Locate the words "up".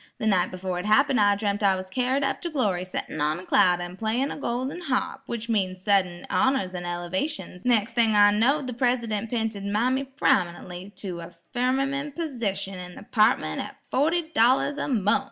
2.23-2.41